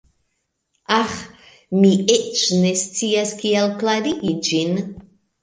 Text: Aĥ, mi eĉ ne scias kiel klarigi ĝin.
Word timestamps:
Aĥ, 0.95 1.11
mi 1.81 1.91
eĉ 2.15 2.41
ne 2.63 2.73
scias 2.85 3.35
kiel 3.43 3.71
klarigi 3.85 4.35
ĝin. 4.51 4.83